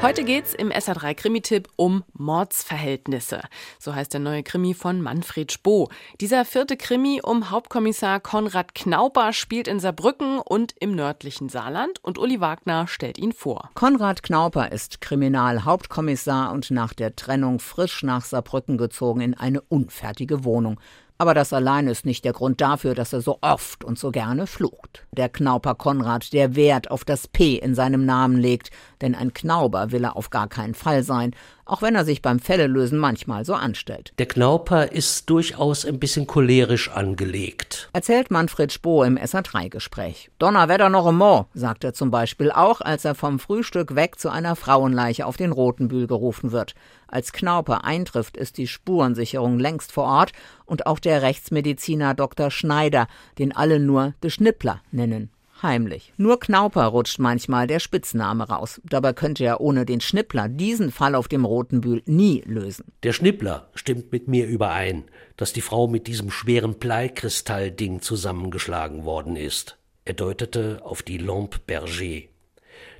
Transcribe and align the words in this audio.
Heute 0.00 0.22
geht's 0.22 0.54
im 0.54 0.70
SR3 0.70 1.14
Krimi-Tipp 1.14 1.68
um 1.74 2.04
Mordsverhältnisse. 2.12 3.40
So 3.80 3.96
heißt 3.96 4.12
der 4.12 4.20
neue 4.20 4.44
Krimi 4.44 4.72
von 4.72 5.02
Manfred 5.02 5.50
Spoh. 5.50 5.88
Dieser 6.20 6.44
vierte 6.44 6.76
Krimi 6.76 7.20
um 7.20 7.50
Hauptkommissar 7.50 8.20
Konrad 8.20 8.76
Knauper 8.76 9.32
spielt 9.32 9.66
in 9.66 9.80
Saarbrücken 9.80 10.38
und 10.38 10.72
im 10.78 10.94
nördlichen 10.94 11.48
Saarland 11.48 11.98
und 12.04 12.16
Uli 12.16 12.40
Wagner 12.40 12.86
stellt 12.86 13.18
ihn 13.18 13.32
vor. 13.32 13.70
Konrad 13.74 14.22
Knauper 14.22 14.70
ist 14.70 15.00
Kriminalhauptkommissar 15.00 16.52
und 16.52 16.70
nach 16.70 16.94
der 16.94 17.16
Trennung 17.16 17.58
frisch 17.58 18.04
nach 18.04 18.24
Saarbrücken 18.24 18.78
gezogen 18.78 19.20
in 19.20 19.34
eine 19.34 19.62
unfertige 19.62 20.44
Wohnung. 20.44 20.78
Aber 21.20 21.34
das 21.34 21.52
allein 21.52 21.88
ist 21.88 22.06
nicht 22.06 22.24
der 22.24 22.32
Grund 22.32 22.60
dafür, 22.60 22.94
dass 22.94 23.12
er 23.12 23.20
so 23.20 23.38
oft 23.40 23.82
und 23.82 23.98
so 23.98 24.12
gerne 24.12 24.46
flucht. 24.46 25.04
Der 25.10 25.28
Knauper 25.28 25.74
Konrad, 25.74 26.32
der 26.32 26.54
Wert 26.54 26.92
auf 26.92 27.04
das 27.04 27.26
P 27.26 27.56
in 27.56 27.74
seinem 27.74 28.06
Namen 28.06 28.36
legt, 28.36 28.70
denn 29.00 29.16
ein 29.16 29.34
Knauber 29.34 29.90
will 29.90 30.04
er 30.04 30.16
auf 30.16 30.30
gar 30.30 30.46
keinen 30.46 30.74
Fall 30.74 31.02
sein, 31.02 31.34
auch 31.64 31.82
wenn 31.82 31.96
er 31.96 32.04
sich 32.04 32.22
beim 32.22 32.38
Fellelösen 32.38 32.98
manchmal 32.98 33.44
so 33.44 33.54
anstellt. 33.54 34.12
Der 34.18 34.26
Knauper 34.26 34.92
ist 34.92 35.28
durchaus 35.28 35.84
ein 35.84 35.98
bisschen 35.98 36.28
cholerisch 36.28 36.88
angelegt. 36.88 37.90
Erzählt 37.92 38.30
Manfred 38.30 38.72
Spoh 38.72 39.02
im 39.02 39.18
SA3-Gespräch. 39.18 40.30
Donnerwetter 40.38 40.88
noch 40.88 41.06
einmal, 41.06 41.46
sagt 41.52 41.82
er 41.82 41.94
zum 41.94 42.12
Beispiel 42.12 42.52
auch, 42.52 42.80
als 42.80 43.04
er 43.04 43.16
vom 43.16 43.40
Frühstück 43.40 43.96
weg 43.96 44.20
zu 44.20 44.30
einer 44.30 44.54
Frauenleiche 44.54 45.26
auf 45.26 45.36
den 45.36 45.50
Rotenbühl 45.50 46.06
gerufen 46.06 46.52
wird. 46.52 46.74
Als 47.06 47.32
Knauper 47.32 47.84
eintrifft, 47.84 48.36
ist 48.36 48.58
die 48.58 48.66
Spurensicherung 48.66 49.58
längst 49.58 49.92
vor 49.92 50.04
Ort 50.04 50.32
und 50.66 50.86
auch 50.86 50.98
der 50.98 51.07
Rechtsmediziner 51.16 52.14
Dr. 52.14 52.50
Schneider, 52.50 53.08
den 53.38 53.54
alle 53.54 53.80
nur 53.80 54.14
de 54.22 54.30
Schnippler 54.30 54.82
nennen 54.90 55.30
heimlich. 55.62 56.12
Nur 56.16 56.40
Knauper 56.40 56.84
rutscht 56.84 57.18
manchmal 57.18 57.66
der 57.66 57.80
Spitzname 57.80 58.48
raus. 58.48 58.80
Dabei 58.84 59.12
könnte 59.12 59.44
er 59.44 59.60
ohne 59.60 59.84
den 59.84 60.00
Schnippler 60.00 60.48
diesen 60.48 60.90
Fall 60.90 61.14
auf 61.14 61.28
dem 61.28 61.44
Roten 61.44 61.80
Bühl 61.80 62.02
nie 62.06 62.42
lösen. 62.46 62.86
Der 63.02 63.12
Schnippler 63.12 63.68
stimmt 63.74 64.12
mit 64.12 64.28
mir 64.28 64.46
überein, 64.46 65.04
dass 65.36 65.52
die 65.52 65.60
Frau 65.60 65.88
mit 65.88 66.06
diesem 66.06 66.30
schweren 66.30 66.74
Bleikristallding 66.74 68.00
zusammengeschlagen 68.00 69.04
worden 69.04 69.36
ist. 69.36 69.76
Er 70.04 70.14
deutete 70.14 70.80
auf 70.84 71.02
die 71.02 71.18
Lampe 71.18 71.58
Berger. 71.66 72.22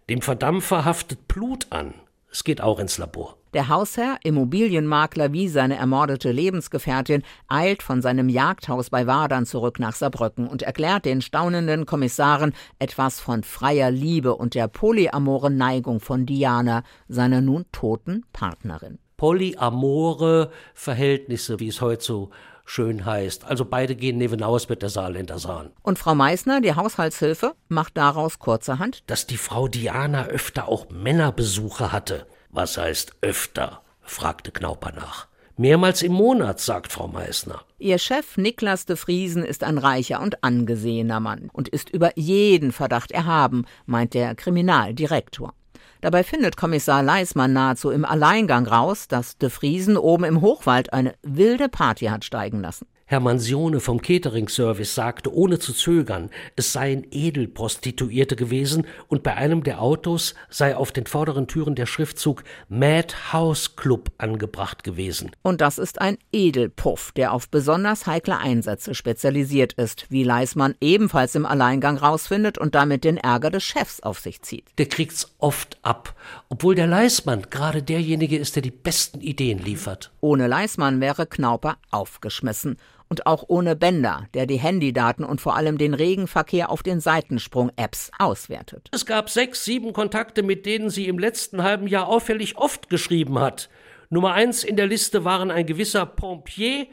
Dem 0.09 0.22
Verdampfer 0.22 0.84
haftet 0.84 1.28
Blut 1.28 1.67
an. 1.70 1.95
Es 2.31 2.45
geht 2.45 2.61
auch 2.61 2.78
ins 2.78 2.98
Labor. 2.98 3.38
Der 3.55 3.69
Hausherr, 3.69 4.19
Immobilienmakler 4.25 5.33
wie 5.33 5.49
seine 5.49 5.77
ermordete 5.77 6.31
Lebensgefährtin, 6.31 7.23
eilt 7.49 7.83
von 7.83 8.03
seinem 8.03 8.29
Jagdhaus 8.29 8.91
bei 8.91 9.07
Wadern 9.07 9.47
zurück 9.47 9.81
nach 9.81 9.95
Saarbrücken 9.95 10.47
und 10.47 10.63
erklärt 10.63 11.07
den 11.07 11.23
staunenden 11.23 11.87
Kommissaren 11.87 12.53
etwas 12.79 13.21
von 13.21 13.43
freier 13.43 13.91
Liebe 13.91 14.35
und 14.35 14.55
der 14.55 14.69
polyamore 14.69 15.51
Neigung 15.51 16.01
von 16.01 16.27
Diana, 16.27 16.83
seiner 17.09 17.41
nun 17.41 17.65
toten 17.73 18.27
Partnerin. 18.35 18.99
Polyamore 19.17 20.51
Verhältnisse, 20.75 21.59
wie 21.59 21.69
es 21.69 21.81
heute 21.81 22.05
so 22.05 22.31
schön 22.67 23.07
heißt. 23.07 23.47
Also 23.47 23.65
beide 23.65 23.97
gehen 23.97 24.19
nebenaus 24.19 24.69
mit 24.69 24.83
der 24.83 24.91
Saarländer 24.91 25.39
Sahn. 25.39 25.71
Und 25.83 25.99
Frau 25.99 26.15
Meissner, 26.15 26.61
die 26.61 26.75
Haushaltshilfe, 26.75 27.55
macht 27.69 27.97
daraus 27.97 28.39
kurzerhand, 28.39 29.03
dass 29.11 29.27
die 29.27 29.39
Frau 29.39 29.69
Diana 29.69 30.27
öfter 30.27 30.69
auch 30.69 30.91
Männerbesuche 30.91 31.93
hatte. 31.93 32.27
Was 32.51 32.79
heißt 32.79 33.13
öfter? 33.21 33.83
fragte 34.03 34.51
Knauper 34.51 34.93
nach. 34.93 35.27
Mehrmals 35.57 36.03
im 36.03 36.13
Monat, 36.13 36.61
sagt 36.61 36.93
Frau 36.93 37.09
Meissner. 37.09 37.63
Ihr 37.79 37.99
Chef 37.99 38.37
Niklas 38.37 38.87
de 38.87 38.97
Friesen 38.97 39.45
ist 39.45 39.65
ein 39.65 39.77
reicher 39.77 40.21
und 40.21 40.45
angesehener 40.45 41.19
Mann 41.19 41.51
und 41.53 41.69
ist 41.69 41.91
über 41.91 42.17
jeden 42.17 42.71
Verdacht 42.71 43.11
erhaben, 43.11 43.67
meint 43.84 44.15
der 44.15 44.34
Kriminaldirektor. 44.37 45.55
Dabei 46.00 46.22
findet 46.22 46.56
Kommissar 46.56 47.03
Leismann 47.03 47.53
nahezu 47.53 47.91
im 47.91 48.05
Alleingang 48.05 48.69
raus, 48.69 49.09
dass 49.09 49.37
de 49.37 49.51
Friesen 49.51 49.97
oben 49.97 50.25
im 50.25 50.41
Hochwald 50.41 50.93
eine 50.93 51.15
wilde 51.22 51.69
Party 51.69 52.06
hat 52.06 52.25
steigen 52.25 52.61
lassen. 52.61 52.87
Herr 53.11 53.21
Mansione 53.21 53.81
vom 53.81 54.03
Catering-Service 54.03 54.95
sagte 54.95 55.33
ohne 55.33 55.59
zu 55.59 55.73
zögern, 55.73 56.29
es 56.57 56.75
seien 56.75 57.07
Edelprostituierte 57.11 58.37
gewesen 58.37 58.87
und 59.07 59.23
bei 59.23 59.35
einem 59.35 59.63
der 59.63 59.81
Autos 59.81 60.35
sei 60.51 60.77
auf 60.77 60.93
den 60.93 61.07
vorderen 61.07 61.47
Türen 61.47 61.75
der 61.75 61.87
Schriftzug 61.87 62.45
Mad 62.69 63.15
House 63.33 63.77
Club 63.77 64.11
angebracht 64.19 64.85
gewesen. 64.85 65.31
Und 65.41 65.63
das 65.63 65.79
ist 65.79 66.03
ein 66.03 66.19
Edelpuff, 66.33 67.13
der 67.13 67.33
auf 67.33 67.49
besonders 67.49 68.07
heikle 68.07 68.37
Einsätze 68.37 68.95
spezialisiert 68.95 69.73
ist, 69.73 70.05
wie 70.11 70.23
Leismann 70.23 70.75
ebenfalls 70.83 71.35
im 71.35 71.47
Alleingang 71.47 71.97
rausfindet 71.97 72.59
und 72.59 72.75
damit 72.75 73.05
den 73.05 73.17
Ärger 73.17 73.51
des 73.51 73.65
Chefs 73.65 74.01
auf 74.01 74.19
sich 74.19 74.43
zieht. 74.43 74.67
Der 74.77 74.85
kriegt's 74.87 75.35
oft 75.39 75.79
ab, 75.81 76.15
obwohl 76.51 76.75
der 76.75 76.87
Leismann 76.87 77.47
gerade 77.49 77.83
derjenige 77.83 78.37
ist, 78.37 78.55
der 78.57 78.63
die 78.63 78.71
besten 78.71 79.23
Ideen 79.23 79.61
liefert. 79.61 80.13
Ohne 80.21 80.47
Leismann 80.47 81.01
wäre 81.01 81.27
Knauper 81.27 81.79
aufgeschmissen 81.91 82.77
und 83.09 83.27
auch 83.27 83.45
ohne 83.49 83.77
Bender, 83.77 84.27
der 84.35 84.47
die 84.47 84.59
Handydaten 84.59 85.25
und 85.25 85.41
vor 85.41 85.57
allem 85.57 85.79
den 85.79 85.95
Regenverkehr 85.95 86.71
auf 86.71 86.83
den 86.83 87.01
Seitensprung-Apps 87.01 88.11
auswertet. 88.19 88.89
Es 88.93 89.07
gab 89.07 89.31
sechs, 89.31 89.65
sieben 89.65 89.93
Kontakte, 89.93 90.43
mit 90.43 90.67
denen 90.67 90.91
sie 90.91 91.09
im 91.09 91.19
letzten 91.19 91.63
halben 91.63 91.87
Jahr 91.87 92.09
auffällig 92.09 92.57
oft 92.57 92.89
geschrieben 92.89 93.39
hat. 93.39 93.69
Nummer 94.11 94.33
eins 94.33 94.65
in 94.65 94.77
der 94.77 94.87
Liste 94.87 95.25
waren 95.25 95.51
ein 95.51 95.67
gewisser 95.67 96.07
Pompier, 96.07 96.87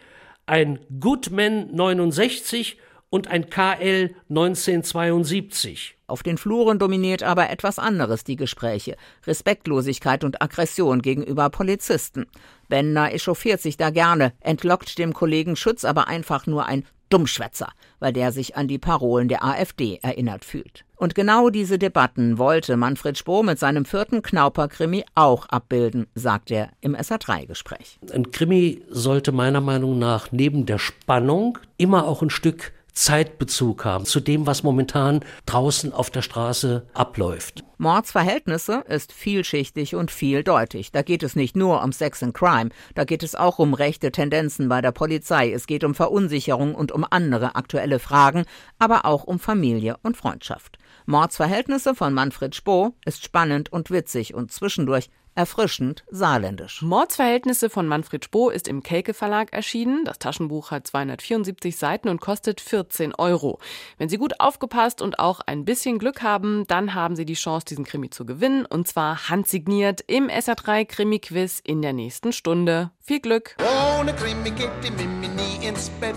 ein 0.46 0.80
Goodman 1.00 1.74
69 1.74 2.78
und 3.09 3.27
ein 3.27 3.49
KL 3.49 4.16
1972. 4.29 5.97
Auf 6.07 6.21
den 6.21 6.38
Fluren 6.38 6.77
dominiert 6.77 7.23
aber 7.23 7.49
etwas 7.49 7.79
anderes 7.79 8.23
die 8.23 8.35
Gespräche. 8.35 8.95
Respektlosigkeit 9.25 10.23
und 10.23 10.41
Aggression 10.41 11.01
gegenüber 11.01 11.49
Polizisten. 11.49 12.27
Bender 12.69 13.13
echauffiert 13.13 13.61
sich 13.61 13.77
da 13.77 13.89
gerne, 13.89 14.33
entlockt 14.39 14.97
dem 14.99 15.13
Kollegen 15.13 15.55
Schütz 15.55 15.83
aber 15.83 16.07
einfach 16.07 16.45
nur 16.45 16.66
ein 16.66 16.85
Dummschwätzer, 17.09 17.69
weil 17.99 18.13
der 18.13 18.31
sich 18.31 18.55
an 18.55 18.67
die 18.67 18.79
Parolen 18.79 19.27
der 19.27 19.43
AfD 19.43 19.99
erinnert 20.01 20.43
fühlt. 20.43 20.85
Und 20.95 21.13
genau 21.13 21.49
diese 21.49 21.77
Debatten 21.77 22.37
wollte 22.37 22.77
Manfred 22.77 23.17
Spohr 23.17 23.43
mit 23.43 23.59
seinem 23.59 23.85
vierten 23.85 24.22
Knauper-Krimi 24.22 25.05
auch 25.13 25.45
abbilden, 25.47 26.07
sagt 26.16 26.51
er 26.51 26.69
im 26.81 26.95
SA3-Gespräch. 26.95 27.99
Ein 28.11 28.31
Krimi 28.31 28.81
sollte 28.89 29.31
meiner 29.31 29.61
Meinung 29.61 29.99
nach 29.99 30.31
neben 30.31 30.66
der 30.66 30.79
Spannung 30.79 31.59
immer 31.77 32.07
auch 32.07 32.22
ein 32.22 32.29
Stück 32.29 32.73
Zeitbezug 32.95 33.83
haben 33.83 34.06
zu 34.06 34.22
dem, 34.22 34.47
was 34.47 34.63
momentan 34.63 35.19
draußen 35.45 35.94
auf 35.94 36.09
der 36.09 36.22
Straße 36.22 36.88
abläuft. 36.94 37.63
Mordsverhältnisse 37.78 38.85
ist 38.88 39.11
vielschichtig 39.11 39.95
und 39.95 40.11
vieldeutig. 40.11 40.94
Da 40.94 41.01
geht 41.01 41.22
es 41.22 41.35
nicht 41.35 41.57
nur 41.57 41.84
um 41.84 41.91
Sex 41.91 42.23
and 42.23 42.34
Crime, 42.34 42.69
da 42.95 43.03
geht 43.03 43.22
es 43.22 43.35
auch 43.35 43.59
um 43.59 43.73
rechte 43.73 44.13
Tendenzen 44.13 44.69
bei 44.69 44.81
der 44.81 44.94
Polizei, 44.94 45.51
es 45.51 45.67
geht 45.67 45.84
um 45.84 45.94
Verunsicherung 45.94 46.73
und 46.73 46.94
um 46.94 47.05
andere 47.09 47.55
aktuelle 47.55 48.00
Fragen, 48.00 48.45
aber 48.79 49.05
auch 49.05 49.25
um 49.25 49.39
Familie 49.39 49.97
und 50.01 50.16
Freundschaft. 50.16 50.78
Mordsverhältnisse 51.05 51.95
von 51.95 52.13
Manfred 52.13 52.55
Spoh 52.55 52.95
ist 53.05 53.23
spannend 53.23 53.72
und 53.72 53.91
witzig 53.91 54.34
und 54.34 54.51
zwischendurch 54.51 55.09
erfrischend 55.35 56.03
saarländisch. 56.09 56.81
Mordsverhältnisse 56.81 57.69
von 57.69 57.88
Manfred 57.88 58.25
Spoh 58.25 58.50
ist 58.50 58.68
im 58.68 58.81
Kelke 58.81 59.13
Verlag 59.13 59.53
erschienen. 59.53 60.06
Das 60.06 60.19
Taschenbuch 60.19 60.72
hat 60.72 60.88
274 60.88 61.75
Seiten 61.75 62.09
und 62.09 62.22
kostet 62.22 62.62
14 62.62 63.13
Euro. 63.16 63.59
Wenn 63.97 64.09
Sie 64.09 64.18
gut 64.18 64.40
aufgepasst 64.40 65.01
und 65.01 65.19
auch 65.19 65.41
ein 65.41 65.66
bisschen 65.66 66.00
Glück 66.00 66.22
haben, 66.22 66.66
dann 66.68 66.94
haben 66.94 67.16
Sie 67.16 67.25
die 67.25 67.34
Chance, 67.34 67.66
diesen 67.66 67.85
Krimi 67.85 68.09
zu 68.09 68.25
gewinnen. 68.25 68.66
Und 68.66 68.88
zwar 68.88 69.29
handsigniert 69.29 70.01
im 70.07 70.29
SA3 70.29 70.85
Krimi-Quiz 70.85 71.62
in 71.63 71.81
der 71.81 71.94
nächsten 71.94 72.31
Stunde. 72.31 72.91
Viel 73.02 73.19
Glück! 73.19 73.56
Ohne 73.99 74.14
Krimi 74.14 74.52
geht 74.52 74.72
die 74.84 74.91
Mimi 74.91 75.28
nie 75.28 75.67
ins 75.67 75.90
Bett. 76.02 76.16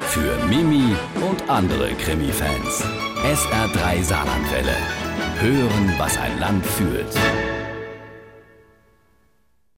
Für 0.00 0.36
Mimi 0.46 0.96
und 1.28 1.48
andere 1.48 1.92
Krimi-Fans. 1.94 2.84
SR3 3.24 4.02
Saarlandwelle. 4.02 4.76
Hören, 5.40 5.94
was 5.98 6.16
ein 6.18 6.38
Land 6.40 6.64
fühlt. 6.64 7.14